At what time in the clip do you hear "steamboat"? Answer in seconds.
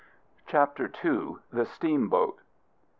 1.67-2.39